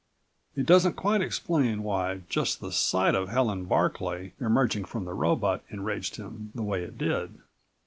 [0.55, 5.63] It doesn't quite explain why just the sight of Helen Barclay emerging from the robot
[5.69, 7.37] enraged him the way it did.